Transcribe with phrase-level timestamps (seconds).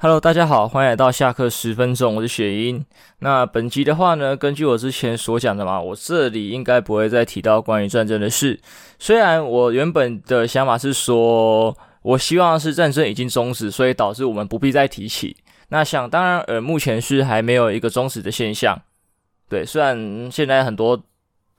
[0.00, 2.86] Hello，大家好，欢迎来到下课十分钟，我是雪英。
[3.18, 8.60] 那本集的话呢，根据我之前所讲的嘛，我这里应该不会再提到关于战争的事。
[9.00, 15.36] 虽然我原本的想法是说，我希望是战争已经终止，所以导致我们不必再提起。
[15.70, 18.80] 那想当然，呃，目前是还没有一个终止的现象。
[19.48, 21.02] 对，虽然现在很多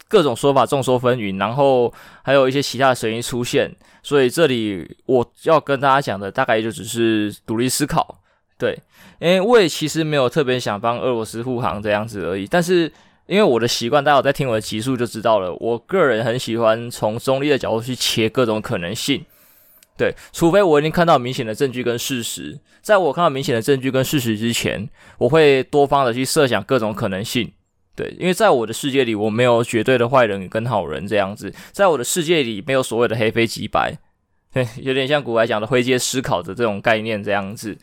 [0.08, 1.94] 各种说法众说纷纭，然后
[2.24, 3.70] 还有一些其他的声音出现，
[4.02, 8.19] 所以这里我要跟大家讲的大概就只是独立思考。
[8.60, 8.78] 对，
[9.20, 12.92] 因为我也其实没有特别想帮俄罗斯护航这样子而已，但是
[13.25, 19.24] 因为我的习惯，大家有在听我的集数就知道了，我个人很喜欢从中立的角度去切各种可能性。
[19.98, 27.51] 对，除非我已经看到明显的证据跟事实，在我看到明显的证据跟事实之前，我会多方的去设想各种可能性。
[27.96, 33.94] 对，因为在我的世界里，我没有绝对的坏人跟好人这样子，在我的世界里没有所谓的黑非即白，
[34.53, 37.78] 对， 有点像古白讲的灰阶思考的这种概念这样子。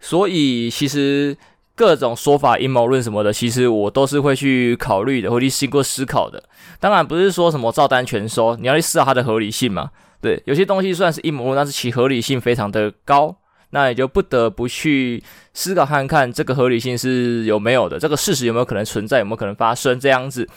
[0.00, 1.36] 所以，其实
[1.74, 6.42] 各种说法、阴谋论什么的，其实我都是会去考虑的，会去经过思考的。
[6.80, 9.90] 当然，不是说什么照单全收，你要去思考它的合理性嘛。
[10.20, 13.36] 对，有些东西算是阴谋论，但是其合理性非常的高，
[13.70, 15.22] 那也就不得不去
[15.54, 20.48] 思考看看这个合理性是有没有的，这个事实有没有可能存在，有没有可能发生这样子。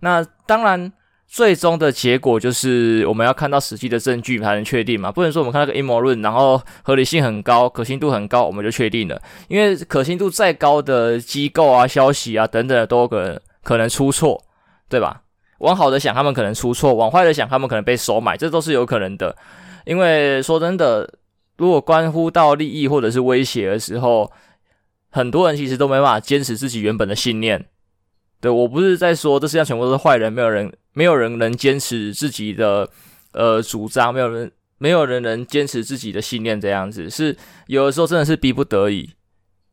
[0.00, 0.92] 那当然。
[1.26, 9.20] 最终的结果就是我们要看到实际的证据才能确定嘛，不能说我们看那个阴谋论，然后合理性很高、可信度很高，我们就确定了。
[9.48, 14.40] 因为可信度再高的机构啊、消息啊等等都可能可能出错，
[14.88, 15.22] 对吧？
[15.58, 19.34] 往好的想，他们可能出错；往坏的想，他们可能被收买，这都是有可能的。
[19.86, 21.18] 因为说真的，
[21.56, 24.30] 如果关乎到利益或者是威胁的时候，
[25.10, 27.66] 很多人其实都没办法坚持自己原本的信念。
[28.40, 30.72] 对，我不是在说这世界上全部都是坏人，没有人。
[30.94, 32.88] 没有人能坚持自己的
[33.32, 39.10] 呃主张，没有人没有人能坚持自己的信念，这样子是有的时候真的是逼不得已。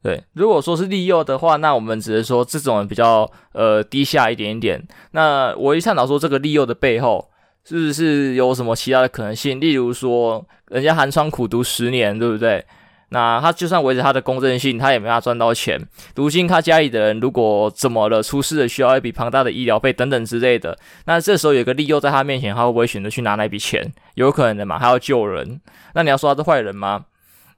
[0.03, 4.83] 对，如果说是利诱的话，那我们只能说这种比较呃低下一点点。
[5.11, 7.29] 那我一探讨说这个利诱的背后
[7.63, 9.61] 是不是有什么其他的可能性？
[9.61, 12.65] 例如说，人家寒窗苦读十年，对不对？
[13.13, 15.77] 那他就算维持他的公正性，他也没法赚到钱。
[16.15, 23.91] 如今他家里的人如果怎么了，出事了，需要一笔庞大的医疗费等等之类的，那这时候有个利诱在他面前，他会不会选择去拿那笔钱？
[24.15, 25.59] 有可能的嘛，他要救人。
[25.93, 27.03] 那你要说他是坏人吗？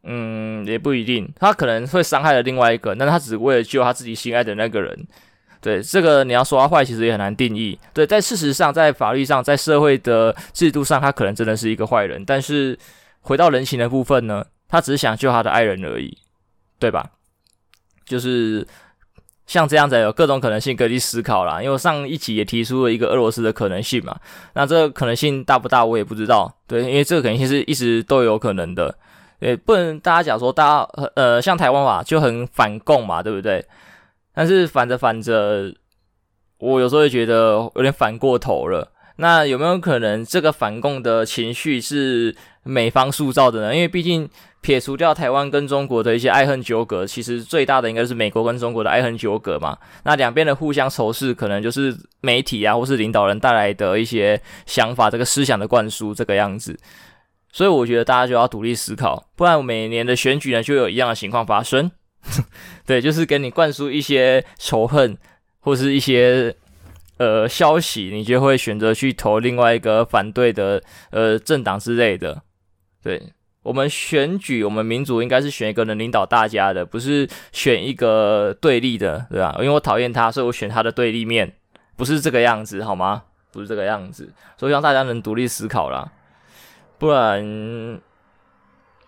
[0.06, 1.32] 嗯，也不一定。
[1.40, 5.08] 他可能会伤害了另外一个，但他只为了救他自己心爱的那个人。
[5.62, 7.78] 对，这个你要说他坏，其实也很难定义。
[7.94, 12.26] 对，在事实上，在法律上，在社会的制度上，他可能真的是一个坏人。
[12.26, 12.78] 但是
[13.22, 14.44] 回到人情的部分呢？
[14.74, 16.18] 他只是想救他的爱人而已，
[16.80, 17.12] 对吧？
[18.08, 18.68] 就是
[19.46, 21.62] 像这样子，有各种可能性可以去思考啦。
[21.62, 24.20] 因为上一集也提出了一个俄罗斯的可能性嘛，
[24.56, 26.52] 那这个可能性大不大，我也不知道。
[26.66, 28.98] 对，因为这个可能性是一直都有可能的。
[29.38, 33.64] 也不能大家讲说，大家呃，像台湾嘛，就很反共嘛，对不对？
[34.34, 35.72] 但是反着反着，
[36.58, 38.92] 我有时候会觉得有点反过头了。
[39.18, 43.76] 那有没有可能这个反共的情绪是美方塑造的呢？
[43.76, 44.28] 因为毕竟。
[44.64, 49.78] 撇除掉台湾跟中国的一些爱恨纠葛，其实最大的应该是美国跟中国的爱恨纠葛嘛。
[50.06, 56.80] 那两边的互相仇视，可能就是媒体啊，或是领导人带来的一些想法，这个思想的灌输这个样子。
[57.52, 61.92] 所以我觉得大家就要独立思考，不然每年的选举呢，就有一样的情况发生。
[62.88, 65.18] 对，就是给你灌输一些仇恨，
[65.60, 66.56] 或是一些
[67.18, 70.82] 呃消息，你就会选择去投另外一个反对的
[71.12, 72.42] 呃政党之类的。
[73.04, 73.22] 对。
[73.64, 79.56] 我们选举，我们民主应该是选一个能领导大家的，不是选一个对立的，对吧？
[79.60, 81.56] 因为我讨厌他，所以我选他的对立面，
[81.96, 83.24] 不是这个样子，好吗？
[83.54, 86.12] 不是这个样子，所以让大家能独立思考啦，
[86.98, 88.02] 不然，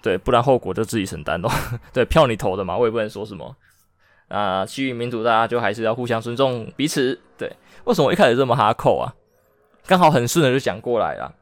[0.01, 1.51] 对，不然后果就自己承担咯。
[1.91, 3.55] 对，票你投的嘛，我也不能说什么。
[4.29, 7.19] 啊，基于民主，大家就还是要互相尊重彼此。
[7.37, 7.51] 对，
[7.83, 9.13] 为什么我一开始这么哈扣啊？
[9.85, 11.33] 刚好很顺的就讲过来了。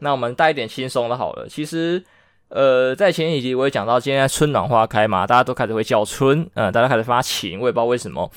[0.00, 2.04] 那我们带一点轻松的好了，其实。
[2.50, 8.28] 呃，在前几集我也讲到，今天春暖花开嘛，大家都开始会叫春，嗯、大家开始发情，我也不知道为什么。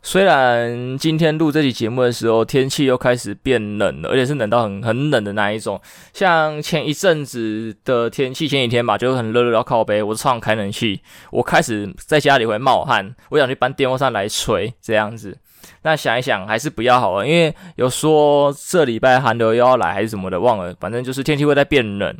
[0.00, 5.78] 虽然今天录这期节目的时候，天气又开始变冷了，而且是冷到很很冷的那一种。
[6.14, 15.36] 像前一阵子的天气，前几天吧，就很热热到靠背，我就常开冷气，我开始在家里会冒汗，我想去搬电风扇来吹，这样子。
[15.82, 22.16] 那想一想，还是不要好了，因为有说这礼拜寒流又要来还是什么的，忘了，反正就是天气会在变冷。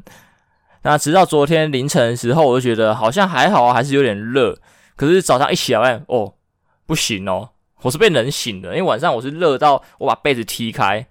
[0.82, 4.58] 那直到昨天凌晨的时候，我就觉得好像还好啊，还是有点热。
[4.96, 6.34] 可是早上一起来，哦，
[6.86, 7.50] 不行哦，
[7.82, 8.70] 我是被冷醒的。
[8.70, 11.06] 因为晚上我是热到我把被子踢开，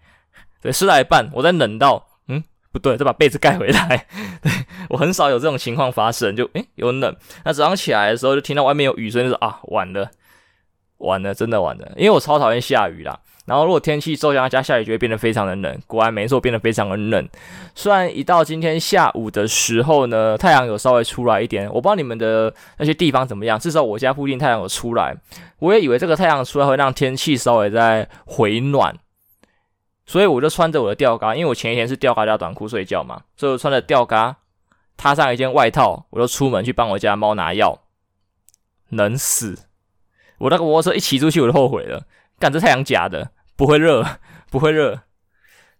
[0.61, 4.05] 对，睡到一半，我在冷到，嗯，不对，再把被子盖回来。
[4.43, 4.51] 对，
[4.89, 7.15] 我很少有这种情况发生，就诶、欸、有冷。
[7.45, 10.11] 那早上起来的时候就听到外面有雨声，就说啊完了，
[10.97, 11.91] 完了，真的完了。
[11.95, 13.19] 因为我超讨厌下雨啦。
[13.47, 15.81] 然后如果天气骤降加下雨，就会变得非常的冷。
[15.87, 17.27] 果然没错，变得非常的冷。
[17.73, 23.57] 虽然一到今天下午的时候呢，太阳有稍微出来一点，我不知道你们的那些地方怎么样。
[23.57, 25.15] 至少我家附近太阳有出来，
[25.59, 28.95] 我也以为这个太阳出来会让天气稍微再回暖。
[30.05, 34.37] 所以我就穿着我的吊嘎，因为我前一天是吊嘎加短裤睡觉嘛，所以我穿着吊嘎，
[34.95, 37.81] 踏上一件外套，我就出门去帮我家猫拿药，
[38.89, 39.57] 冷死！
[40.37, 42.03] 我那个摩托车一骑出去，我就后悔了，
[42.39, 44.05] 干这太阳假的，不会热，
[44.49, 45.01] 不会热，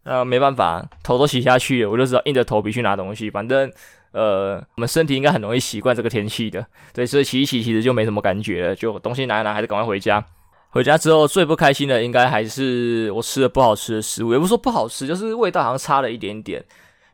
[0.03, 3.71] 那没办法，头都洗下去了，我就只好硬着头皮去拿东西，反正
[4.11, 10.25] 呃，我们身体应该很容易习惯这个天气的，对，所以骑一骑其实就没什么感觉了，就东西拿一拿，还是赶快回家。
[10.69, 16.63] 回家之后最不开心的应该还是我吃了不好吃的食物，也不是说不好吃，就是味道好像差了一点点。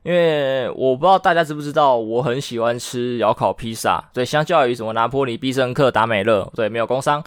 [0.02, 4.04] 因为我不知道大家知不知道，我很喜欢吃窑烤披萨。
[4.14, 7.24] 对，相较于什么拿坡里、必胜客、达美乐，对，没有工商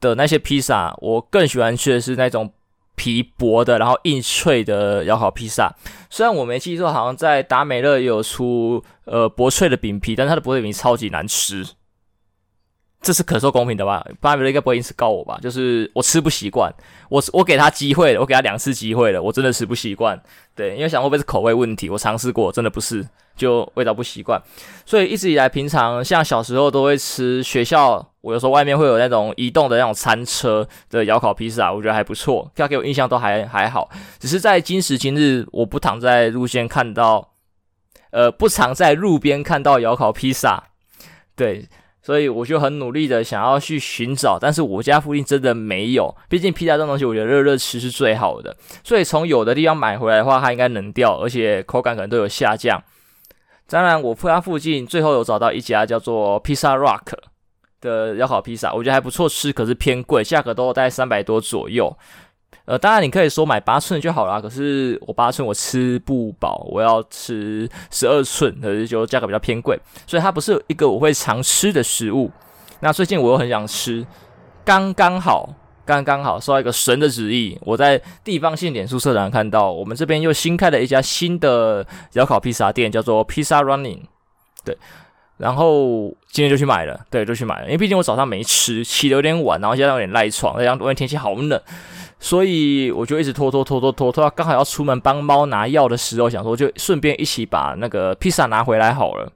[0.00, 2.50] 的那些披萨，我更喜欢吃的是那种
[2.96, 5.72] 皮薄的，然后硬脆的窑烤披萨。
[6.10, 11.64] 虽然我没记错，好像在达美乐也有出呃薄脆的饼皮，但它的薄脆饼超级难吃。
[13.02, 14.04] 这是可受公平的吧？
[14.20, 15.38] 巴比伦应该不会因此告我吧？
[15.40, 16.74] 就是我吃不习惯，
[17.08, 20.20] 我我给他机会了，我给他两次机会了，我真的吃不习惯。
[20.56, 21.88] 对，因为想会不会是口味问题？
[21.88, 24.40] 我尝试过，真的不是，就味道不习惯。
[24.84, 33.88] 所以一直以来，平常像小时候都会吃学校，我有时候外面会有那种移动的那种餐车的窑烤披萨，我觉得还不错，他给我印象都还还好。
[34.18, 37.32] 只是在今时今日，我不躺在路线看到，
[38.10, 40.64] 呃，不常在路边看到窑烤披萨，
[41.36, 41.68] 对。
[42.02, 46.14] 所以我就很努力的想要去寻找，但是我家附近真的没有。
[46.28, 48.56] 毕竟披萨这种东西，我觉得热热吃是最好的。
[48.84, 52.80] 所以从有的地方买回来的话，它应该冷掉，而且口感可能都有下降。
[53.68, 57.12] 当然，我家附近最后有找到一家叫做 Pizza Rock
[57.80, 61.96] 的要烤披萨，我觉得还不错吃，可是偏贵，价格都在三百多左右。
[62.64, 72.30] 呃，当然你可以说买八寸就好啦，可是我八寸我吃不饱，我要吃十二寸，可是就价格比较偏贵，所以它不是一个我会常吃的食物。
[72.80, 74.06] 那最近我又很想吃，
[74.64, 75.48] 刚刚好，
[75.86, 84.00] 刚刚好受到一个神的旨意，我在地方性脸书社长看到，我们这边又新开了一家新的窑烤披萨店，叫做 Pizza Running，
[84.64, 84.76] 对，
[85.38, 91.58] 然后今天就去买了，对，就去买了，因为毕竟我早上没吃，起得有点晚，然后现在有点赖床，然后因为天气好冷。
[92.18, 99.30] 所以我就一直拖拖拖拖拖拖到刚好要出门帮猫拿药的时候，想说就顺便一起把那个披萨拿回来好了，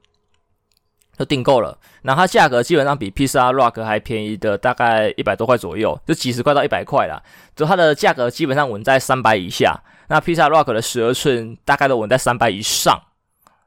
[1.20, 1.76] 就订购了。
[2.00, 7.22] 然后它价格基本上比披萨 Rock 还便宜的大概一百多块左右，就几十块到一百块啦。
[7.54, 9.78] 就它的价格基本上稳在三百以下。
[10.08, 12.98] 那披萨 Rock 的十二寸大概都稳在三百以上。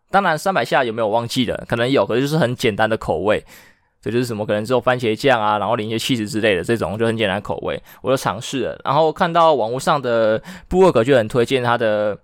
[0.10, 1.64] 当然三百下有没有忘记的？
[1.70, 3.46] 可能有，可是就是很简单的口味。
[4.02, 4.46] 这就是什么？
[4.46, 8.82] 可能只有番茄酱啊，然后淋一些起司之类的这种，就很简单的口味，我就尝试了。
[8.84, 12.18] 然后看到网络上的部落格就很推荐它的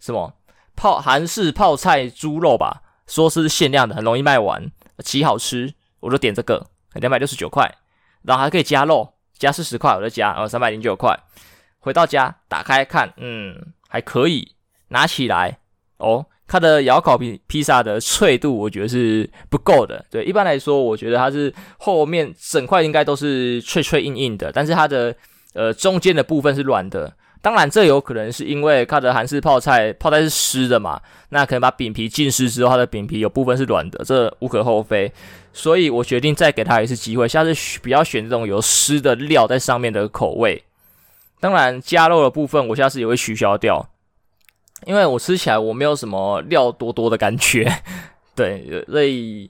[0.00, 0.32] 什么
[0.74, 7.72] 泡韩式泡菜猪肉吧，说是限量的，很容易卖完，极好吃，我就点这个，两百六十九块，
[8.22, 11.18] 然后还可以加肉，加四十块，我就加，然后三百零九块。
[11.78, 14.56] 回到家打开看，嗯，还可以，
[14.88, 15.58] 拿起来，
[15.98, 16.26] 哦。
[16.48, 20.04] 它的窑烤披披萨的脆度，我觉得是不够的。
[20.08, 25.12] 对，一般来说，我觉得它是后面整块应该都是脆脆硬硬的，但是它的
[25.54, 27.12] 呃中间的部分是软的。
[27.46, 35.12] 当然，这有可能是因为它的韩式泡菜泡菜是湿的嘛，那可能把饼皮浸湿之后，它的饼皮有部分是软的，这无可厚非。
[35.52, 40.60] 所以我决定再给它一次机会，下次比较选这种有湿的料在上面的口味。
[41.38, 43.90] 当然，加肉的部分我下次也会取消掉。
[44.84, 47.72] 因为我吃起来我没有什么料多多的感觉，
[48.34, 49.48] 对，所以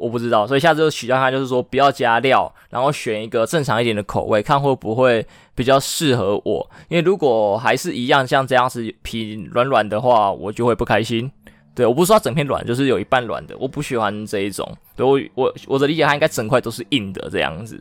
[0.00, 6.70] 我不知道，所以下次就取消它，就是说不要加料，然后选一个正常一点的口味，看会不会比较适合我。
[6.88, 11.30] 因为如果还是一样像这样子皮软软的话，我就会不开心。
[11.74, 14.66] 对，我不是说它整片软，就是有一半软的，我不喜欢这一种。
[14.96, 17.78] 对，我我我的理解，它应该整块都是硬的这样子。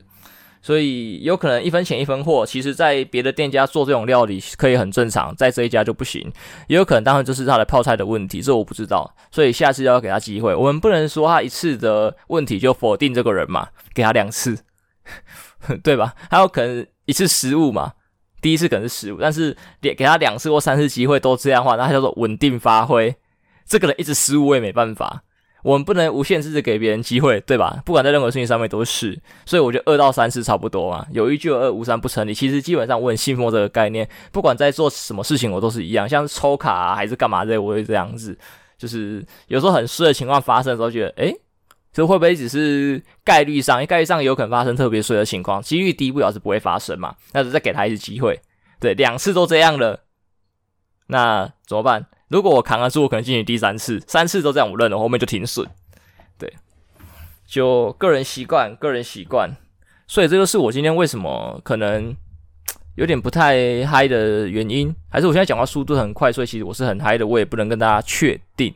[0.62, 6.32] 所以有可能一分钱一分货，其实在别的店家做这种料理可以很正常，在这一家就不行。
[6.68, 9.16] 也有可能当然就是他的泡菜的问题，这我不知道。
[9.32, 14.60] 所以下次要给他机会，我们不能说他一次的问题就否定这个人嘛， 给他两次，
[15.84, 16.14] 对吧？
[16.30, 17.94] 还有可能一次失误嘛，
[18.42, 23.16] 第一次可能是失误，但是给给他两次或三次机会都这样的话，那他叫做稳定发挥。
[23.66, 25.24] 这个人一直失误我也没办法，
[25.64, 27.82] 我们不能无限制的给别人机会，对吧？
[27.86, 31.06] 不管在任何事情上面都是，所以我觉得二到三次差不多嘛。
[31.12, 32.34] 有一就有二，无三不成立。
[32.34, 38.38] 其实基本上我很信奉这个概念，不管在做什么事情，我都是一样，像是抽卡啊还是干嘛的，我会这样子。
[38.78, 41.36] 就是有时候很衰的情况发生的时候，觉得诶，
[41.92, 43.86] 这会不会只是概率上？
[43.86, 47.14] 概率上有可能发生特别衰的情况，几率低不了是不会发生嘛。
[47.34, 48.40] 那就再给他一次机会，
[48.80, 50.04] 对，两次都这样了，
[51.08, 52.06] 那怎么办？
[52.30, 55.68] 如果我扛得住，我可能进行第三次、三次都这样，我认了，后面就停损。
[56.38, 56.54] 对，
[57.46, 59.50] 就个人习惯，个人习惯。
[60.08, 62.16] 所以这就是我今天为什么可能
[62.96, 68.74] 有点不太嗨的原因，还是我现在讲话速度很快，所以其实我是很嗨的，我也不能跟大家确定。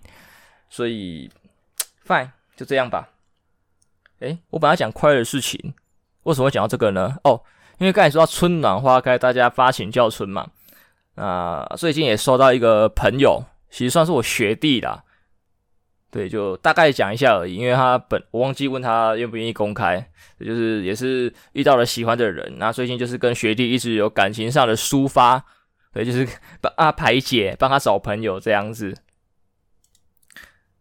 [0.69, 1.29] 所以，
[2.07, 3.09] fine，就这样吧。
[4.19, 5.73] 诶，我本来讲快乐的事情，
[6.23, 7.15] 为什么会讲到这个呢？
[7.23, 7.41] 哦，
[7.77, 10.49] 因为刚才说到春暖花开，大家发情叫春嘛。
[11.15, 15.03] 啊、最近也收到一个朋友，其实算是我学弟啦。
[16.09, 20.07] 对，就大概讲一下而已，因为他本我忘记问他愿不愿意公开，
[20.39, 25.43] 就是也是遇到了喜欢的人，那最近就是跟学弟一直有感情上的抒发，
[25.91, 26.27] 对，就是
[26.61, 28.95] 帮他排解，帮他找朋友这样子。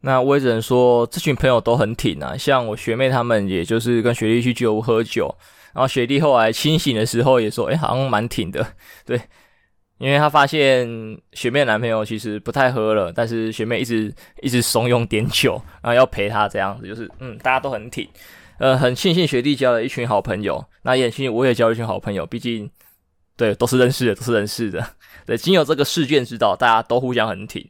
[0.01, 5.35] 那我也只能说，这群朋友都很挺啊，像我学妹他们，也就是跟学弟去酒屋喝酒，
[5.73, 8.75] 然后学弟后来清醒的时候也说，哎，好像蛮挺的，
[9.07, 9.21] 对。
[10.03, 10.85] 因为他发现
[11.33, 18.09] 学妹男朋友其实不太喝了，但是学妹一直一直怂恿点酒，然后要陪他这样子，就是嗯，大家都很挺，
[18.59, 22.69] 呃，很庆幸学弟交了一群好朋友，那也庆幸我也交了一群好朋友，毕竟
[23.37, 24.85] 对都是认识的，都是认识的，
[25.25, 27.65] 对，仅有这个事件知道，大家都互相很挺。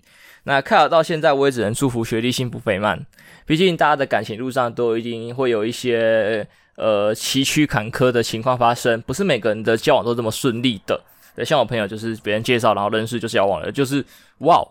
[0.44, 3.04] 那看了到现在，我也只能祝福学弟幸福美满，
[3.44, 10.98] 毕竟大家的感情路上都一定会有一些呃崎岖坎坷的情况发生，不是每个人的交往都这么顺利的。
[11.34, 14.04] 对，像我朋友就是别人介绍，然后认识就交往了，就是
[14.40, 14.62] 哇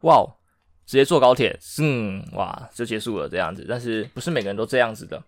[0.00, 0.26] 哇，
[0.84, 3.64] 直接坐高铁，嗯，哇就结束了这样子。
[3.68, 5.22] 但是不是每个人都这样子的，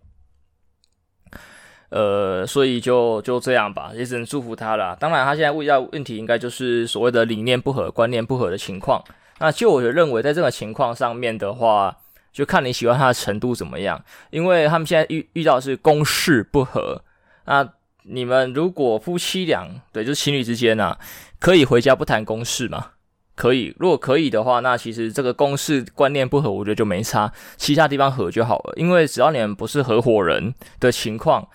[1.87, 4.93] 呃，所以就就这样吧，也只能祝福他了。
[4.97, 9.01] 当然，他现在遇到问题应该就是所谓的理念不合、观念不合的情况。
[9.39, 11.97] 那就我就认为，在这个情况上面的话，
[12.33, 17.01] 就看你喜欢他的程度怎么样，因为他们现在遇遇到的是公事不合，
[17.45, 17.73] 那。
[18.07, 20.97] 你们如果夫妻俩，对，就是情侣之间啊，
[21.39, 22.91] 可以回家不谈公事吗？
[23.35, 28.73] 可以，如果可以的话，那其实这个公事观念不合，我觉得就没差，其他地方合就好了。
[28.77, 31.47] 因为只要你们不是合伙人的情况，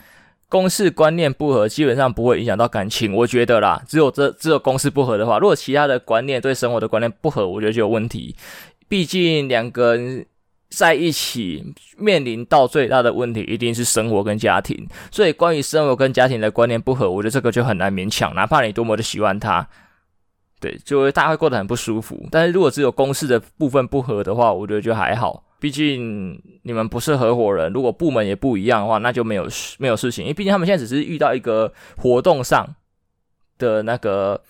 [0.49, 3.81] 公事观念不合基本上不会影响到感情，我觉得啦。
[3.87, 8.35] 只有这只有公事不合的话，如果其他的观念对生活的观念不合，我觉得就有问题。
[8.89, 10.27] 毕竟两个人。
[10.71, 19.69] 在一起面临到最大的问题一定是生活跟家庭，所以关于生活跟家庭的观念不合，我觉得这个就很难勉强，哪怕你多么的喜欢他，
[20.61, 22.25] 对，就会大家会过得很不舒服。
[22.31, 29.49] 但是如果只有公事的部分不合的话，我觉得就还好，毕竟你们不是合伙人，如果部门也不一样的话，那就没有
[29.79, 32.77] 没有事情，因为毕竟他们现在只是遇到一个活动上
[33.59, 34.41] 的那个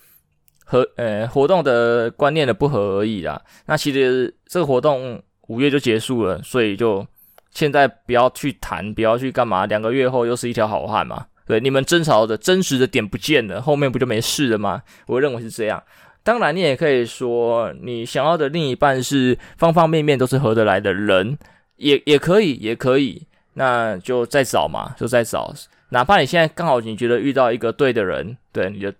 [0.63, 3.41] 和呃活动的观念的不合而已啦。
[3.65, 5.19] 那其实这个活动。
[5.51, 7.05] 五月就结束了，所以就
[7.51, 9.65] 现在不要去谈，不要去干嘛。
[9.65, 11.25] 两个月后又是一条好汉嘛。
[11.45, 14.83] 对，你们争吵的真实的点不见了，后面不就没事了吗？
[15.07, 15.83] 我认为是这样。
[16.23, 21.37] 当然，你也可以说，你想要的另一半是方方面面都是合得来的人，
[21.75, 23.27] 也也可以，也可以。
[23.55, 25.53] 那就再找嘛，就再找。
[25.89, 28.93] 哪怕你现在刚好你觉得遇到一个对的人，对你的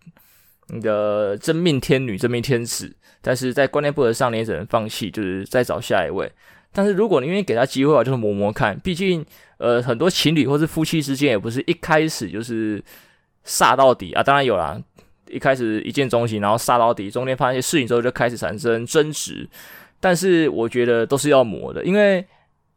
[0.71, 2.91] 你的真命天女、真命天子。
[3.21, 6.31] 但是在观念不合上，你也只能放弃，就是再找下一位。
[6.73, 8.79] 但是如果你愿意给他机会的话，就是磨磨看。
[8.79, 9.23] 毕竟，
[9.57, 12.83] 呃，很多情侣或是夫妻之间，也不是一开始就是
[13.45, 14.23] 煞到底啊。
[14.23, 14.81] 当然有啦，
[15.29, 19.47] 一开始一见钟情，然后煞到底，中间发生一些事情之后，就开始产生争执。
[19.99, 22.25] 但是我觉得都是要磨的，因为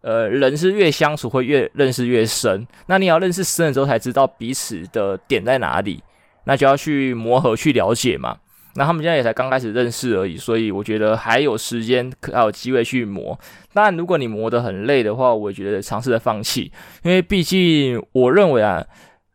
[0.03, 2.67] 呃，人是越相处会越认识越深。
[2.87, 6.03] 那你要认识深了之后，才知道彼此的点在哪里，
[6.45, 8.39] 那就要去磨合去了解嘛。
[8.77, 13.39] 那他们现在也才刚开始认识而已，所以我觉得还有时间，还有机会去磨。
[13.73, 16.73] 但，如果你磨得很累的话，我觉得尝试着放弃，
[17.05, 18.85] 因为毕竟我认为啊，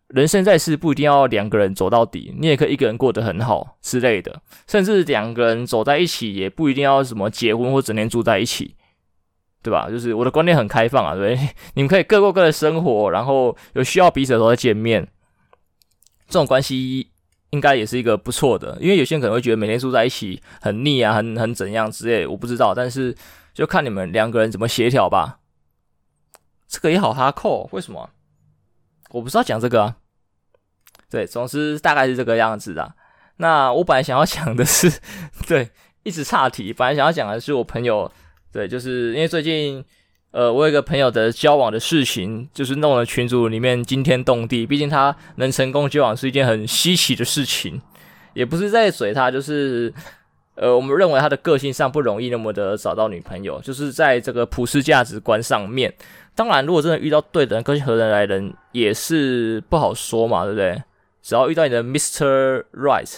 [0.10, 8.75] 人生在世不一定要两个人走到底，你也可以一个人过得很好之类的，甚至两个人走在一起也不一定要什么结婚或整天住在一起，
[9.63, 9.88] 对吧？
[9.89, 11.39] 就是我的观念很开放啊，对，
[11.75, 15.08] 你们可以各过各的生活，然后有需要彼此的时候再见面，
[16.29, 17.09] 这种关系。
[17.51, 23.15] 应该也是一个不错的，因为有些人可能会觉得每天住在一起很腻啊，很很怎样之类，我不知道，但是
[23.55, 25.39] 就看你们两个人怎么协调吧。
[26.67, 28.12] 这个也好哈扣，为什么？
[29.09, 29.98] 我不知道讲这个啊。
[31.09, 32.93] 对，总之大概是这个样子的。
[33.38, 35.01] 那我本来想要讲的是，
[35.48, 35.71] 对，
[36.03, 36.71] 一直岔题。
[36.71, 38.12] 本来想要讲的是我朋友，
[38.51, 39.83] 对，就是因为最近
[40.31, 44.65] 呃，我有一个朋友的交往的事情，就是弄了群组里面惊天动地。
[44.65, 47.81] 毕竟他能成功交往是一件很稀奇的事情，
[48.33, 49.91] 也不是在水他，就是
[50.53, 55.93] 呃，我们认为他的个性上不容易那么的找到女朋友，就是在这个普世价值观上面。
[56.36, 60.81] 当然，如果真的遇到对的人，个性合得来人也是不好说嘛，对不对？
[61.21, 62.63] 只要遇到你的 Mr.
[62.74, 63.17] Right，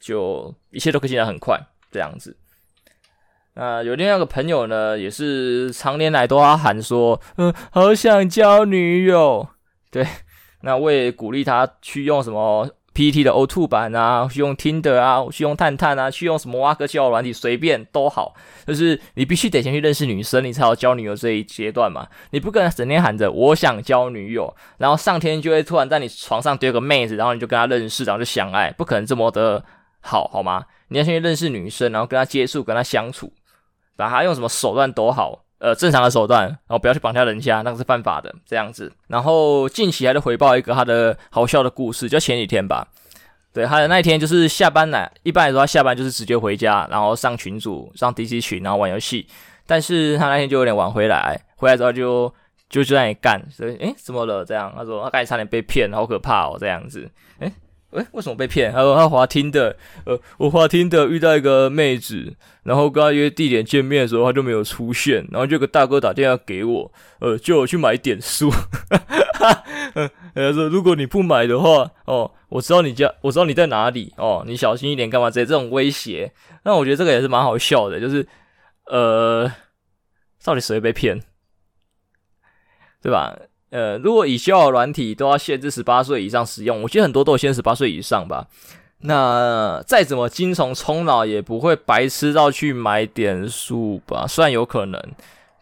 [0.00, 2.36] 就一切都可以进展很快，这样子。
[3.54, 9.46] 那有另外一个朋友呢，也是常年来都要喊说，嗯，好想交女友。
[9.90, 10.06] 对，
[10.62, 18.34] 那我也鼓励他去用什么 PTT 的 O2 版啊，去用 Tinder 啊，去用探探啊，去用什么挖个交友软体，随便都好。
[18.66, 22.08] 就是你必须得先去认识女生，你才有交女友这一阶段嘛。
[22.30, 29.62] 你不可能整天喊着我想交女友，然后上天就会突然在你床上丢个妹子，然后你就跟她认识，然后就相爱，不可能这么的
[30.00, 30.64] 好，好吗？
[30.88, 33.30] 你要先去认识女生，然后跟她接触，跟她相处。
[33.96, 38.92] 把他用什么手段都好，呃，正常的手段，然后不要去绑架人家，那个是犯法的，这样子。
[39.08, 42.88] 然后近期还得回报一个他的好笑的故事，就前几天吧。
[43.52, 49.26] 对，他的那一天就是下班来，一般来说他下班就是直接回家，然后上群组，上 DC 群，然后玩游戏。
[49.66, 52.32] 但是他那天就有点晚回来，回来之后就
[52.68, 54.44] 就就在那里干，所以诶，怎么了？
[54.44, 57.08] 这样他说他刚才差点被骗，好可怕哦，这样子，
[57.40, 57.52] 诶。
[57.92, 58.72] 诶，为什么被骗？
[58.72, 68.98] 他说他滑听的，呃，我滑听的遇到一个妹子，然后跟她约地点见面的时候，她就没有出现，然后就有个大哥打电话给我，呃，叫我去买点数，哈
[69.34, 76.32] 哈，嗯，他说如果你不买的话，哦，我知道你家，我知道你在哪里，哦，你小心一点，干嘛直接这种威胁，
[76.64, 78.26] 那我觉得这个也是蛮好笑的，就是，
[78.86, 79.52] 呃，
[80.42, 81.20] 到底谁被骗，
[83.02, 83.36] 对吧？
[83.72, 88.46] 呃，如果以交友软体都要限制十八岁以上使用，我觉得很多都有限制十八岁以上吧。
[89.04, 94.26] 那再怎么精虫冲脑，也不会白痴到去买点数吧？
[94.28, 95.02] 虽然有可能，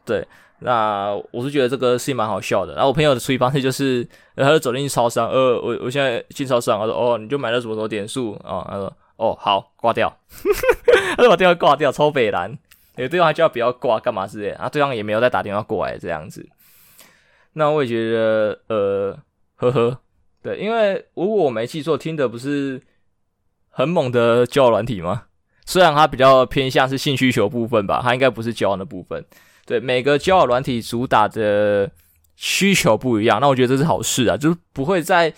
[0.05, 0.27] 对。
[0.63, 2.75] 那我是觉得这个事情蛮好笑的。
[2.75, 8.67] 然后我朋友的处理方式就是，他就走进去超商，呃，我我现在进超商，他说，哦，你就买了什么什么点数啊？
[8.69, 10.15] 他说，哦，好，挂掉，
[11.17, 12.59] 他就把电话挂掉，超北蓝。
[12.97, 16.47] 诶，对方还叫不要挂，干嘛之类，啊，对方也没有再打电话过来，这样子。
[17.55, 19.19] 那我也觉得，呃，
[19.57, 20.01] 呵呵，
[20.43, 22.81] 对，因为如果我没记错，听的不是
[23.69, 25.25] 很猛的交友软体吗？
[25.67, 29.25] 虽然它比较偏向是性需求部分吧，它应该不是交友的部分。
[29.67, 31.91] 对，每个交友软体主打的
[32.35, 35.33] 需求不一样，那我觉得这是好事啊，就是不会在，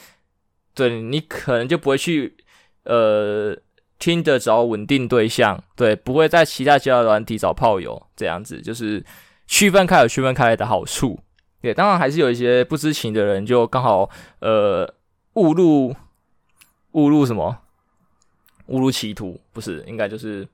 [0.75, 2.37] 对，你可能就不会去，
[2.85, 3.57] 呃，
[3.99, 9.05] 听的找稳定对象，对，不会在其他交友软体找炮友，这样子，就是
[9.47, 11.21] 区分开有区分开来的好处。
[11.63, 14.93] 对，当然还是有一些不知情的人，就刚好呃
[15.35, 15.95] 误入
[16.91, 17.57] 误入什么
[18.67, 20.47] 误入歧途，不是，应该就是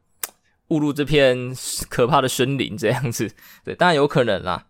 [0.68, 1.52] 误入这片
[1.88, 3.32] 可怕的森林这样子。
[3.64, 4.66] 对，当然有可能啦。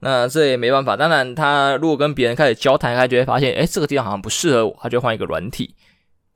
[0.00, 0.94] 那这也没办法。
[0.96, 5.74] 当然，他如果跟别人开始交谈，他就会发现，哎，这个地方好像不适合我，他就换一个软体。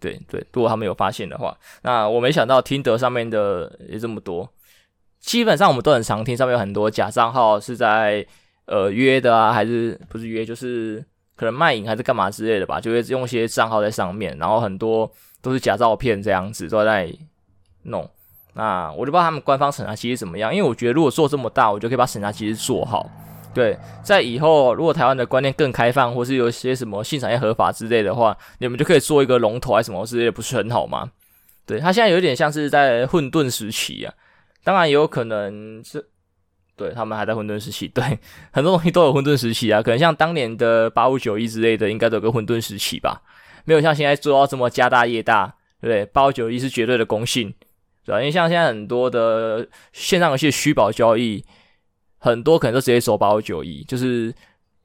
[0.00, 4.50] 对对，如果他没有发现的话，那我没想到听得上面的也这么多。
[5.20, 8.26] 基本上我们都很常听，上面有很多假账号是在。
[8.72, 11.04] 呃，约的啊，还是不是约，就是
[11.36, 17.14] 可能卖淫还是干嘛之类的吧，就会用一些账号在上面，然后很多都是假照片这样子都在
[17.82, 18.08] 弄。
[18.54, 23.10] 那我就不知道他们官方审查机制怎么样，因为我觉得如果做这么大，我就可以把审查机制做好。
[23.52, 31.10] 对，在以后如果台湾的观念更开放，或是有一些什么性产业合法之类的话，你们就可以做一个龙头还是什么之类的，不是很好吗？
[31.66, 34.14] 对，他现在有点像是在混沌时期啊，
[34.64, 36.08] 当然也有可能是。
[36.74, 38.02] 对，他们还在混沌时期， 对，
[38.50, 43.22] 很多东西都有混沌时期啊，可能像当年的八五九一之类的，应该都有个混沌时期吧，
[43.64, 45.46] 没有像现在做到这么家大业大，
[45.80, 46.06] 对不对？
[46.06, 47.54] 八五九一是绝对的公信，
[48.04, 48.18] 对吧？
[48.20, 51.44] 因为像现在很多的线上游戏虚宝交易，
[52.18, 54.34] 很多可能都直接走八五九一，就是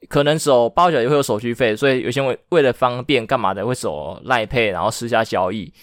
[0.09, 5.73] 可能走八五九一会有手续费，所以有些为为了方便干嘛的会走赖配，然后私下交易。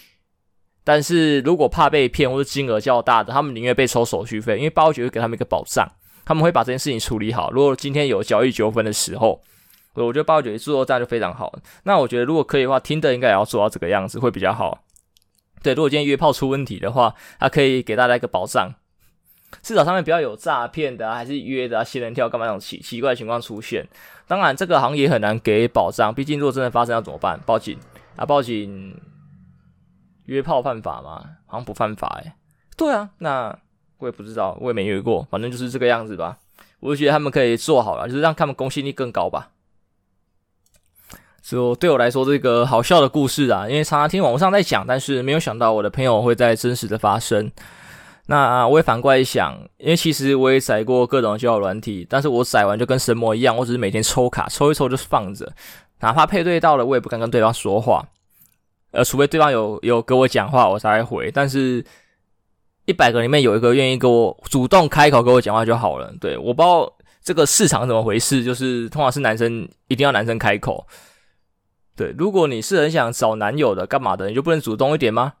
[0.85, 5.91] 但是如果怕被骗或者金额较大的，他们宁愿被抽手续费，因为八五九会给他们一个保障。
[6.27, 7.51] 他们会把这件事情处理好。
[7.51, 9.39] 如果今天有交易纠纷的时候，
[9.93, 11.53] 我觉得八九一做这样就非常好。
[11.83, 14.83] 那我觉得如果可以的话，听的应该也要做到这个样子，会比较好。
[15.61, 18.73] 对，如果今天约炮出问题的话，他可以给大家一个保障，
[19.61, 23.87] 至少上面不要有诈骗的，还是约的啊，仙人跳干嘛那种奇奇怪的情况出现。
[24.27, 27.39] 当然，这个行业很难给保障，毕竟如果真的发生要怎么办？
[27.45, 27.77] 报警
[28.15, 28.25] 啊？
[28.25, 28.99] 报警？
[30.25, 31.23] 约炮犯法吗？
[31.45, 32.33] 好像不犯法诶。
[32.77, 33.57] 对啊，那。
[33.97, 36.37] 我也不知道，我也没约过，反正就是这个样子吧。
[36.81, 39.51] 我就觉得他们可以做好了，就是让他们公信力更高吧。
[41.41, 47.49] 就对我来说，这个好笑的故事啊，因为常常听网络上在讲，但是没有想到我的朋友会在真实的发生。
[48.25, 55.49] 那我也反过来想，因为其实我也载过各种交友软体，但是我载完就跟神魔一样，我只是每天抽卡，抽一抽就放着，
[56.01, 58.05] 哪怕配对到了，我也不敢跟对方说话，
[58.95, 61.31] 呃，除非对方有有跟我讲话，我才会回。
[61.31, 61.83] 但是
[62.85, 66.13] 一百个里面有一个愿意跟我主动开口跟我讲话就好了。
[66.19, 70.87] 对，我不知道这个市场怎么回事，就是通常是男生一定要男生开口。
[71.95, 75.33] 对，如果你是很想找男友的，干嘛的，你就不能主动一点吗？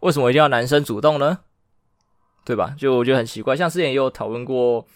[0.00, 1.38] 为什么一定要男生主动呢？
[2.44, 2.74] 对吧？
[2.78, 4.86] 就我觉得很奇怪，像之前也有讨论过，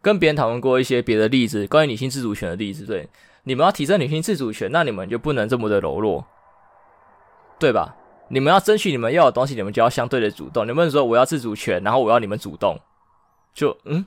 [0.00, 2.84] 跟别人讨论过一些别的例子，关于女性自主权的例子。
[2.86, 3.08] 对，
[3.44, 6.24] 你们要提升女性自主权，那你们就不能这么的柔弱，
[7.62, 7.94] 对吧？
[8.26, 10.66] 你们要争取你们要的东西，你们就要相对的主动。
[10.66, 12.80] 你们说我要自主权，然后我要你们主动，
[13.54, 14.04] 就嗯，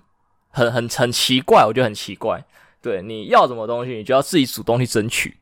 [0.50, 2.44] 很很很奇怪，我觉得很奇怪。
[2.82, 5.38] 对，你要什么东西，你就要自己主动去争取。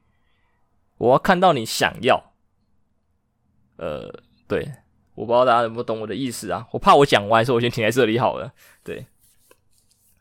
[0.97, 2.32] 我要看到你想要，
[3.78, 4.13] 呃，
[4.47, 4.71] 对。
[5.15, 6.67] 我不知道大家能不能懂我的意思啊？
[6.71, 8.52] 我怕我讲歪，所以我先停在这里好了。
[8.84, 9.06] 对，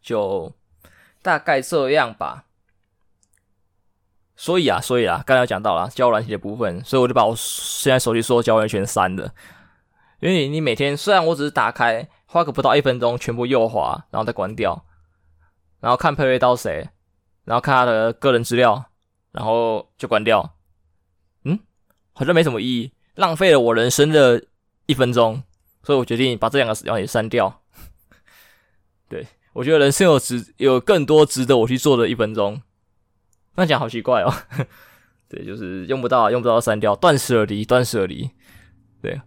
[0.03, 0.53] 就
[1.23, 2.45] 大概这样吧。
[4.43, 9.33] 所以啊，所以啊，刚才讲到了交友软体的部分，所以我就把我现在手机所有交友全删了。
[10.19, 14.85] 因为你每天虽然我只是打开，花个不到一分钟，全部右滑，然后再关掉，
[15.79, 16.89] 然后看配对到谁，
[17.45, 18.85] 然后看他的个人资料，
[19.31, 20.57] 然后就关掉。
[21.45, 21.57] 嗯，
[22.13, 24.43] 好像没什么意义，浪费了我人生的。
[24.87, 25.41] 一分钟，
[25.85, 27.63] 所以我决定把这两个使用也删掉。
[29.09, 32.61] 对，我觉得人生有值，有更多值得我去做的一分钟。
[33.57, 34.33] 那讲好奇怪哦。
[35.29, 38.29] 对，就是用不到，用不到删掉，断舍离，断舍离。
[39.01, 39.21] 对，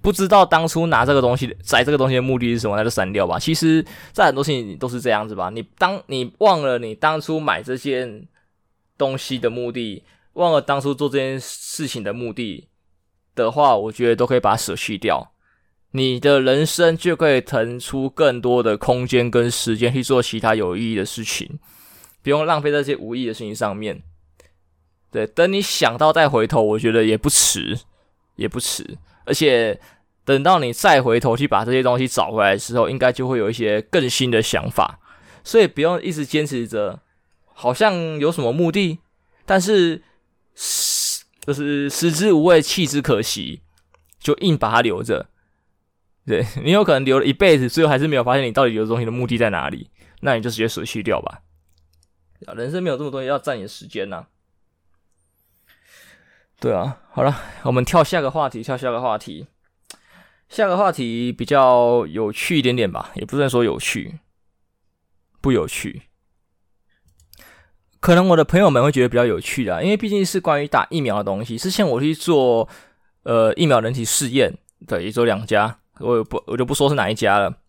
[0.00, 3.38] 不知道当初拿这个东西，摘这个东西的目的是什么，那就删掉吧。
[3.38, 5.50] 其实，在很多事情都是这样子吧。
[5.50, 8.26] 你当你忘了你当初买这件
[8.96, 10.02] 东西的目的，
[10.34, 12.68] 忘了当初做这件事情的目的。
[13.34, 15.32] 的话，我觉得都可以把它舍弃掉，
[15.92, 21.58] 你的人生就可以腾出更多的空间跟时间去做其他有意义的事情，
[22.22, 24.02] 不用浪费在这些无意的事情上面。
[25.10, 27.78] 对，等你想到再回头，我觉得也不迟，
[28.36, 28.98] 也不迟。
[29.24, 29.80] 而且
[30.24, 34.98] 等到你再回头去把这些东西找回来的时候，应该就会有一些更新的想法。
[35.44, 37.00] 所以不用一直坚持着，
[37.52, 39.00] 好像有什么目的，
[39.44, 40.02] 但是。
[41.44, 43.62] 就是食之无味，弃之可惜，
[44.20, 45.28] 就硬把它留着。
[46.24, 51.40] 对，你有可能留了一辈子，最后还是没有发现你到底留东西的目的在哪里，那你就直接舍弃掉吧。
[52.56, 54.26] 人生没有这么多要占你时间呐、
[56.60, 59.46] 对啊，好了，我们跳下个话题，跳下个话题。
[60.48, 64.18] 下个话题比较有趣一点点吧，也不能说有趣，
[65.40, 66.02] 不有趣。
[68.00, 71.56] 可能我的朋友们会觉得比较有趣的，因为毕竟是关于打疫苗的东西。
[71.56, 72.68] 之前我去做
[73.22, 77.61] 呃疫苗人体试验，的，也做两家，我也不我就不说是哪一家了。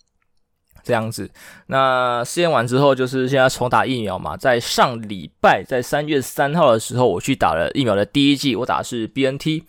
[0.84, 1.30] 这样子，
[1.68, 4.36] 那试验完之后，就是现在重打疫苗嘛。
[4.36, 9.64] 在上礼拜，在三月三号的时候，我去打了疫苗的第一剂，我打的是 BNT。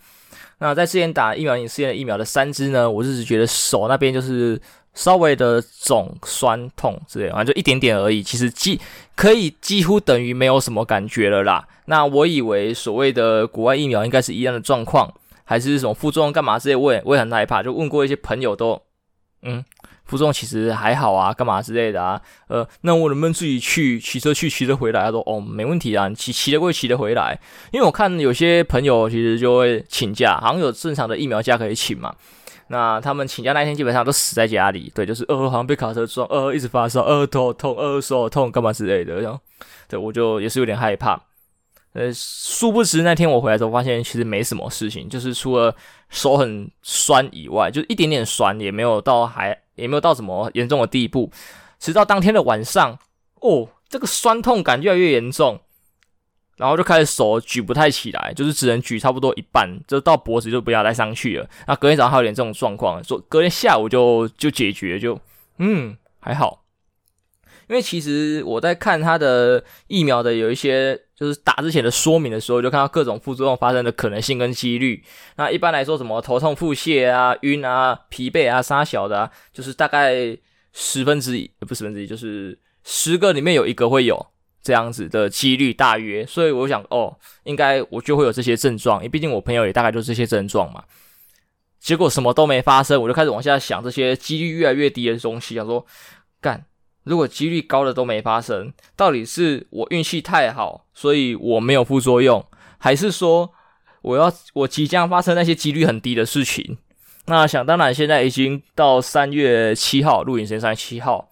[0.59, 4.61] 那在之前打疫苗人体试验疫苗的三支呢，我是觉得手那边就是。
[4.97, 8.23] 稍微的肿、酸、痛之类的，反正就一点点而已。
[8.23, 8.79] 其实几
[9.13, 11.67] 可以几乎等于没有什么感觉了啦。
[11.87, 17.61] 那我以为所谓的国外疫苗应该是一样的状况，还是什么副作用干嘛之类，我也我也很害怕。
[17.61, 18.81] 就问过一些朋友都，
[19.41, 19.61] 嗯，
[20.05, 22.21] 负重其实还好啊，干嘛之类的啊。
[22.47, 25.03] 呃，那我能不能自己去骑车去骑车回来？
[25.03, 27.39] 他说哦，没问题啊，骑骑得过去骑得回来。
[27.71, 32.15] 因为我看有些朋友其实就会请假，好像有正常的疫苗假可以请嘛。
[32.67, 39.39] 那他们请假那一天基本上都死在家里，对，就是呃好像被卡车撞，呃一直发烧，呃头痛，呃手痛，干嘛之类的，然后
[39.87, 41.21] 对我就也是有点害怕。
[41.93, 45.73] 呃，殊不知那天我回来之后发现其实没什么事情，就是除了
[46.09, 51.31] 手很酸以外，就一点点酸，也没有到还也没有到什么严重的地步。
[51.79, 52.97] 直到当天的晚上，
[53.41, 55.59] 哦，这个酸痛感越来越严重。
[56.57, 61.49] 然后就开始手举不太起来，就是只能举差不多一半，就到脖子就不要再上去了。
[61.67, 65.19] 那隔天早上还有点这种状况，说隔天下午就就解决，就
[65.57, 66.64] 嗯还好。
[67.67, 75.03] 因为其实我在看他的疫苗的有一些就是打之前的说明的时候，就看到各种副作用发生的可能性跟几率。
[75.37, 80.37] 那一般来说，什么头痛、腹泻啊、晕啊、疲惫啊、杀小的啊，就是大概
[80.73, 84.27] 十分之一，不十分之一，就是十个里面有一个会有。
[84.65, 90.83] 这样子的几率大约，所以我想，哦，应该我就会有这些症状，因为毕竟我朋友也大概就这些症状嘛。
[91.79, 95.85] 结果什么都没发生，我就开始往下想这些几率越来越低的东西，想说，
[96.41, 96.65] 干，
[97.05, 102.45] 如果几率高的都没发生，到底是我运气太好，所以我没有副作用，
[102.77, 103.51] 还是说
[104.01, 106.77] 我要我即将发生那些几率很低的事情？
[107.27, 111.29] 那想当然，现在已经到三月七号，录影时间三月七号，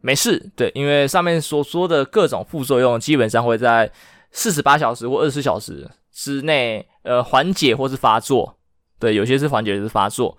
[0.00, 0.50] 没事。
[0.54, 3.90] 对，因为上面所说的各种副作用，基本上会在
[4.30, 8.56] 四十八小时或二十四小时之内，呃，缓解或是发作。
[9.00, 10.36] 对，有些是缓解，有些是发作。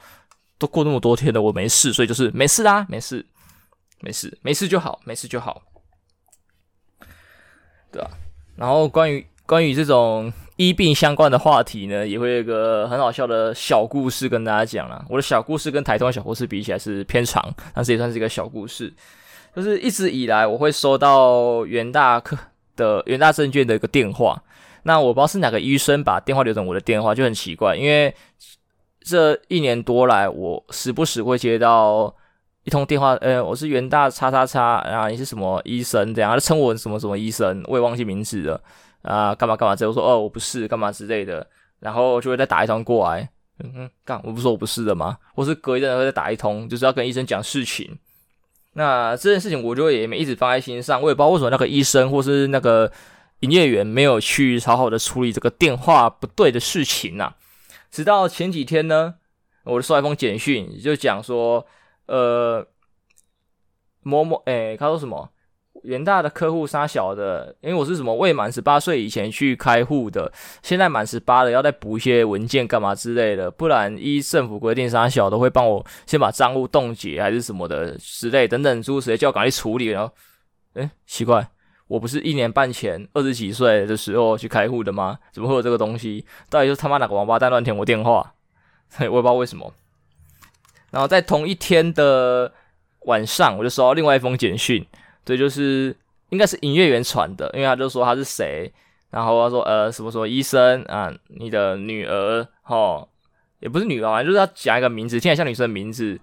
[0.58, 3.26] 都过那么多天了，我没事，所以就是没事啦，没事，
[4.02, 5.62] 没事，没事就好，没事就好。
[7.92, 8.10] 对啊，
[8.56, 10.32] 然后关于关于这种。
[10.60, 15.06] 医病相关的话题呢，也会有一个很好笑的小故事跟大家讲啦。
[15.08, 17.42] 我的小故事跟台东小故事比起来是偏长，
[17.74, 18.94] 但是也算是一个小故事。
[19.56, 22.38] 就是一直以来我会收到元大科
[22.76, 24.44] 的元大证券的一个电话，
[24.84, 27.74] 那我不知道是哪个医生把电话留成我的电话，就很奇怪。
[27.78, 28.14] 因为
[29.00, 32.14] 这一年多来，我时不时会接到
[32.70, 36.14] 一通电话，呃，我是元大叉叉叉然后，你是什么医生？
[36.14, 38.62] 这样他称我什么什么医生，我也忘记名字了。
[39.02, 39.76] 啊，干嘛干嘛？
[39.76, 41.48] 之后说哦，我不是干嘛之类的，
[41.80, 43.28] 然后就会再打一通过来。
[43.64, 45.18] 嗯哼，干，我不说我不是的吗？
[45.34, 47.98] 或是隔一阵会再打一通，就是要跟医生讲事情。
[48.74, 52.92] 那这件事情我就也没一直放在心上，我也不知道为什么那个医生或是那个
[53.40, 57.36] 营业员没有去好好的处理这个电话不对的事情呐、啊。
[57.90, 59.16] 直到前几天呢，
[59.64, 61.66] 我收到一封简讯，就讲说，
[62.10, 62.66] 呃，
[64.02, 65.30] 某某，诶，他说什么？
[65.84, 70.30] 元大的客户杀小的，因为我是什么未满十八岁以前去开户的，
[70.62, 79.86] 现在满十八了，要再补一些文件干嘛之类的，不然依政府规定杀小都会帮我先把账户冻结还是什么的之类等等诸如此类，叫我赶紧处理。
[79.86, 80.12] 然后，
[80.74, 81.48] 诶，奇怪，
[81.88, 85.20] 我不是一年半前二十几岁的时候去开户的吗？
[85.32, 86.26] 怎么会有这个东西？
[86.50, 88.34] 到底是他妈哪个王八蛋乱填我电话？
[88.98, 89.72] 嘿， 我也不知道为什么。
[90.92, 92.52] 然后在同一天的
[93.02, 94.86] 晚上，我就收到另外一封简讯。
[95.24, 95.96] 对，就是
[96.30, 98.72] 应该是营业员传的，因为他就说他是谁，
[99.12, 103.08] 然后他说呃什么什么医生啊，你的女儿哦，
[103.60, 106.20] 也不是女儿，反正就是要讲一个名字，听起来像女生的名字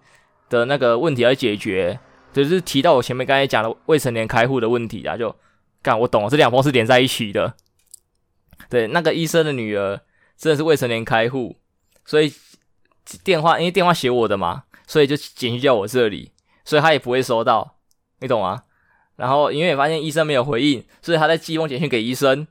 [0.49, 1.99] 的那个问题要解决，
[2.33, 5.35] 就是提到我前面刚才讲的未成年开户的问题啊，就
[5.83, 7.55] 干我懂了，这两封是连在一起的。
[8.69, 10.01] 对，那个医生的女儿
[10.37, 11.57] 真的是未成年开户，
[12.05, 12.33] 所以
[13.23, 16.33] 电话因为电话写我的嘛，所以就简讯叫我这里，
[16.65, 17.77] 所以他也不会收到，
[18.21, 18.65] 你懂吗？
[19.17, 22.47] 然后因为发现医生没有回应，所以他在寄一封简讯给医生，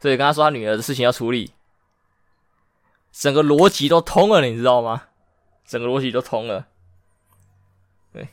[0.00, 1.52] 所以跟他说他女儿的事情要处理，
[3.12, 5.04] 整个逻辑都通了，你知道吗？
[5.64, 6.66] 整个逻辑都通了。
[8.12, 8.28] 对，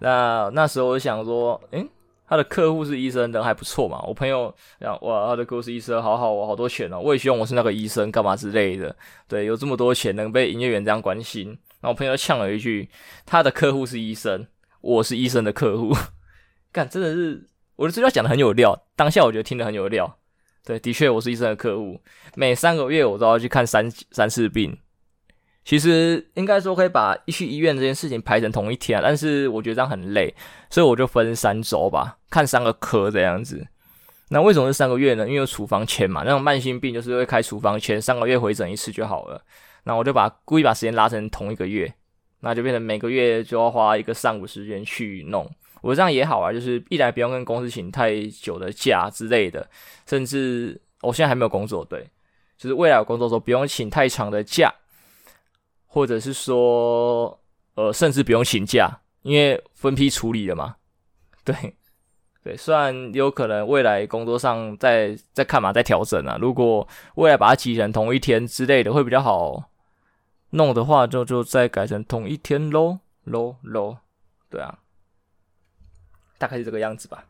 [0.00, 1.86] 那那时候我想说，诶，
[2.32, 4.02] 他的客户是医生，人还不错嘛。
[4.06, 8.96] 我朋友讲，哇，他的客户是医生，好好，哦好多钱哦，我也希望我是那个医生，干嘛之类的。
[9.28, 11.48] 对，有这么多钱，能被营业员这样关心。
[11.48, 12.88] 然后我朋友呛了一句，
[13.26, 14.46] 他的客户是医生。
[14.80, 15.94] 我是医生的客户，
[16.72, 20.18] 干真的是我的资料讲的很有料，当下我觉得听得很有料。
[20.64, 22.00] 对，的确我是医生的客户，
[22.34, 24.78] 每三个月我都要去看三三次病。
[25.64, 30.34] 其实应该说可以把去医院这件事情排成同一天，但是我觉得这样很累，
[30.70, 33.66] 所以我就分三周吧，看三个科这样子。
[34.30, 35.24] 那为什么是三个月呢？
[35.26, 39.42] 因为有处方签嘛，那种慢性病就是会开处方签，三个月回诊一次就好了。
[39.84, 41.92] 那我就把故意把时间拉成同一个月。
[42.44, 45.48] 那就变成每个月就要花一个上午时间去弄，
[45.80, 49.64] 我这样也好啊，就是一来不用跟公司请太久的假之类的，
[50.08, 52.04] 甚至我现在还没有工作，对，
[52.58, 54.74] 就是未来有工作的时候不用请太长的假，
[55.92, 57.38] 或者是说，
[57.74, 60.76] 呃，甚至不用请假，因为分批处理了嘛，
[61.44, 61.76] 对，
[62.42, 69.68] 对，虽然有可能未来工作上再再看嘛，再调整啊，如果未来把它挤成同一天之类的会比较好。
[70.54, 73.98] 弄的话就就再改成同一天喽喽喽，
[74.48, 74.78] 对啊，
[76.38, 77.24] 大概是这个样子吧。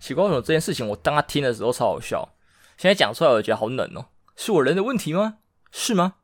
[0.00, 2.34] 奇怪，为什么这件事情我当他听的时候超好笑，
[2.76, 5.38] 现在讲出来我觉得好冷哦，是我人的问题吗？
[5.70, 6.14] 是吗？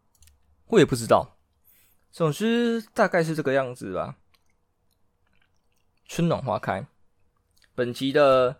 [0.68, 1.38] 我也不知道。
[2.12, 4.16] 总之大概是这个样子吧。
[6.06, 6.86] 春暖花开，
[7.74, 8.54] 本集的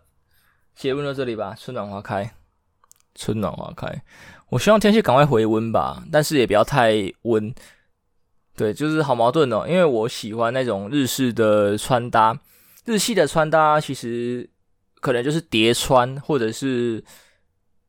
[0.73, 1.55] 结论到这里吧。
[1.55, 2.33] 春暖花开，
[3.13, 4.03] 春暖花开。
[4.49, 7.53] 我希望天气赶快回温吧，但是也不要太温。
[8.55, 12.39] 对，就是好矛盾哦，因为我喜欢那种日式的穿搭，
[12.85, 14.49] 日系的穿搭其实
[14.99, 17.03] 可能就是叠穿或者是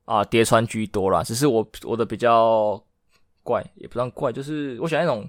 [0.05, 1.23] 啊叠穿居多啦。
[1.23, 2.83] 只是我我的比较
[3.45, 5.29] 怪，也不算怪，就是我喜欢那种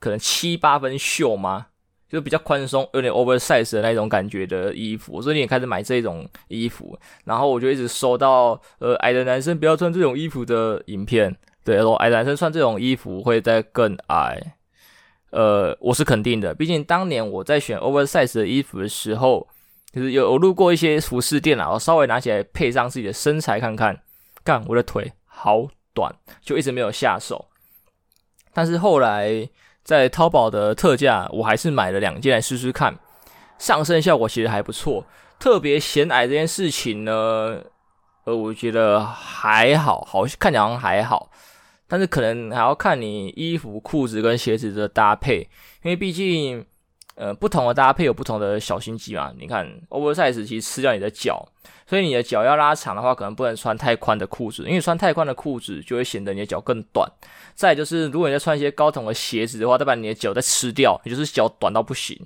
[0.00, 1.66] 可能七八分袖嘛。
[2.08, 11.32] 就是比较宽松，有点 oversize 的那种感觉的衣服，我最近也开始买这种衣服，然后我就一直收到呃矮的男生不要穿这种衣服的影片，
[11.64, 14.56] 对，说矮男生穿这种衣服会再更矮，
[15.30, 19.46] 呃，我是肯定的，毕竟当年我在选 oversize 的衣服的时候，
[19.92, 24.02] 就是有路过一些服饰店啊，我稍微拿起来配上自己的身材看看，
[24.42, 27.49] 干我的腿好短，就一直没有下手。
[28.52, 29.48] 但是后来
[29.82, 32.98] 在淘宝的特价，我还是买了两件来试试看，
[33.58, 35.04] 上身效果其实还不错。
[35.38, 37.62] 特别显矮这件事情呢，
[38.24, 41.30] 呃，我觉得还好，好像看起来好像还好，
[41.88, 45.48] 但是可能还要看你衣服、裤子跟鞋子的搭配，
[45.82, 46.66] 因为毕竟，
[47.16, 49.32] 呃，不同的搭配有不同的小心机嘛。
[49.38, 51.46] 你看，oversize 其实吃掉你的脚，
[51.86, 57.10] 所以你的脚要拉长的话，可能不能穿太宽的裤子，因为穿太宽的裤子就会显得你的脚更短。
[57.54, 62.18] 再就是，如果你在穿一些高筒的鞋子的话，再把你的脚再吃掉，也就是脚短到不行。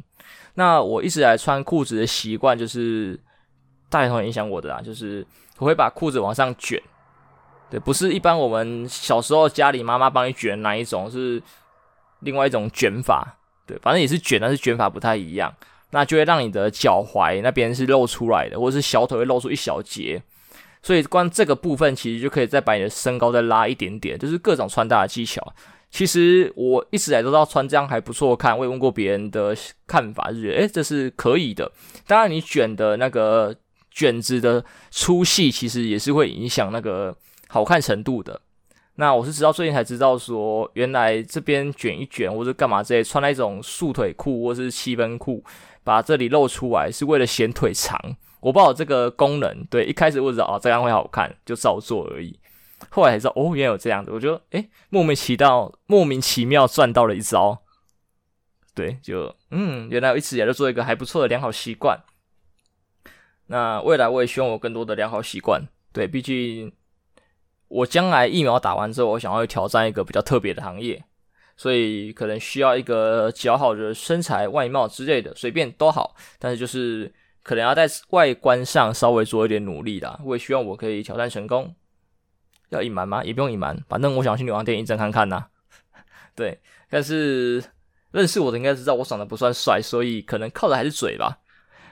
[0.54, 3.18] 那我一直来穿裤子的习惯就是
[3.90, 5.26] 大头影响我的啊，就是
[5.58, 6.80] 我会把裤子往上卷，
[7.68, 11.42] 对，不是一般我们小时候家里妈妈帮你卷哪一种，是
[12.20, 15.54] 另外一种卷法，对，反正也是卷，但是卷法不太一样，
[15.90, 20.22] 那就会让你的脚踝那边是露出来的，或者是小腿会露出一小截，
[20.82, 25.54] 所以光这个部分其实就可以再把你的身高再拉一点点，就是各种穿搭的技巧。
[25.90, 31.70] 其实我一直以来都知道穿这样还不错看，我也问过别人的看法，就觉得诶，这是可以的。
[32.06, 33.54] 当然，你卷的那个
[33.92, 38.40] 卷子的粗细，其实也是会影响那个好看程度的。
[38.96, 45.42] 那我是直到最近才知道说，原来这边卷一卷或者干嘛之类，穿那种束腿裤或是七分裤，
[45.82, 47.98] 把这里露出来，是为了显腿长。
[48.40, 52.38] 我不知道这个功能，对，一开始我知道哦，这样会好看，就照做而已。
[52.90, 57.62] 后来才知道，哦，原来有这样子，我觉得，诶，莫名其妙，莫名其妙赚到了一招。
[58.74, 61.98] 对，就，嗯，原来我一直也在做一个还不错的良好习惯。
[63.46, 65.62] 那未来我也希望有更多的良好习惯。
[65.92, 66.72] 对，毕竟
[67.74, 71.04] 我将来疫苗打完之后，我想要挑战一个比较特别的行业，
[71.56, 76.14] 所以可能需要一个较好的身材、外貌之类的，随便都好。
[76.38, 80.20] 但是就是可能要在外观上稍微做一点努力啦。
[80.24, 81.74] 我也希望我可以挑战成功。
[82.70, 83.24] 要隐瞒吗？
[83.24, 85.46] 也不用隐瞒，反正我想去女王店印证看看呐、
[86.36, 87.62] 对，但是
[88.12, 91.40] 认识我的应该知道我长得不算帅，所以可能靠的还是嘴吧。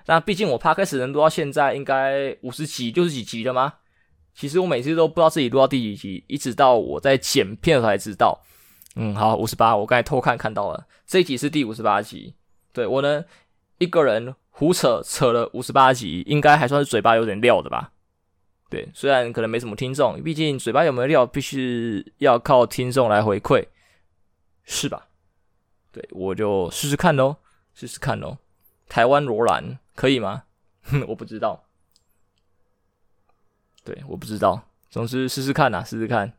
[0.06, 3.74] 那毕竟我 Podcast 能录到现在应该五十集，就是几集了吗？
[4.34, 8.42] 其实我每次都不知道自己录到第几集，一直到我在剪片才知道。
[8.96, 12.34] 嗯，好，五十八，我刚才偷看看到了，这一集是第五十八集。
[12.72, 13.24] 对，我呢
[13.78, 17.92] 一个人胡扯扯了五十八集，应该还算是嘴巴有点料的吧。
[18.68, 23.66] 对，虽然可能没什么听众，毕竟嘴巴有没有料，必须要靠听众来回馈，
[24.64, 25.08] 是吧？
[25.90, 27.36] 对，我就试试看喽，
[27.74, 28.38] 试试看喽。
[28.88, 30.44] 台湾罗兰可以吗？
[30.84, 31.64] 哼， 我不知道。
[33.84, 34.62] 对，我不知道。
[34.90, 36.32] 总之试试看呐，试试看。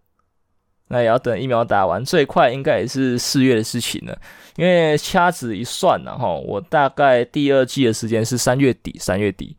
[0.87, 4.19] 那也要等疫苗打完，最快应该也是四月的事情了。
[4.55, 9.57] 因为掐指一算呢，哈，我大概第二季的时间是三月底，三月底，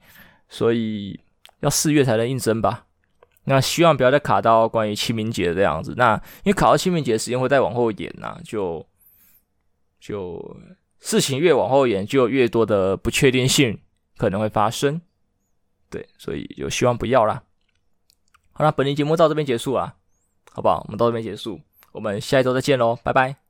[0.49, 1.21] 所以。
[1.61, 2.85] 要四月才能应征吧？
[3.45, 5.95] 那希望不要再卡到关于清明节这样子。
[5.97, 8.87] 那因为卡到清明节时间会再往后延呐、就
[9.99, 10.59] 就
[11.01, 13.81] 事情越往后延，就越多的不确定性
[14.19, 15.01] 可能会发生。
[15.89, 17.43] 对，所以就希望不要啦。
[18.55, 19.95] 好了，本期节目到这边结束啊，
[20.53, 20.85] 好不好？
[20.87, 21.61] 我们到这边结束，
[21.93, 23.44] 我们下一周再见喽，拜拜。